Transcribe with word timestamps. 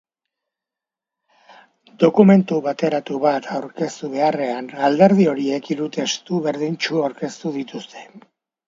Dokumentu 2.03 2.57
bateratu 2.69 3.19
bat 3.27 3.51
aurkeztu 3.59 4.11
beharrean, 4.15 4.73
alderdi 4.89 5.29
horiek 5.37 5.71
hiru 5.75 5.95
testu 6.01 6.45
berdintsu 6.49 7.09
aurkeztu 7.09 7.59
dituzte. 7.63 8.11